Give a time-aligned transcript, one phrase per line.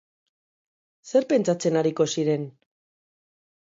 [1.11, 2.49] Zer pentsatzen ariko ziren?